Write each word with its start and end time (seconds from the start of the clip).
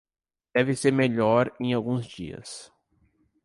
Deve 0.55 0.75
ser 0.75 0.91
melhor 0.91 1.55
em 1.59 1.73
alguns 1.73 2.07
dias. 2.07 2.71